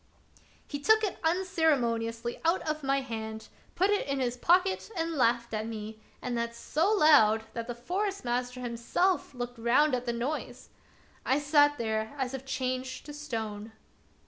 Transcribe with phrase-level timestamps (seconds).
[0.65, 5.53] He took it unceremoniously out of my hand, put it in his pocket, and laughed
[5.53, 10.11] at me, and that so loud that the Forest master himself looked round at the
[10.13, 10.69] noise.
[11.23, 13.73] I sate there as if changed to stone.